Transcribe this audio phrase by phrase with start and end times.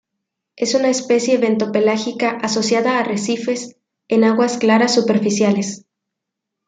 [0.55, 3.75] Es una especie bento-pelágica, asociada a arrecifes,
[4.07, 5.85] en aguas claras superficiales.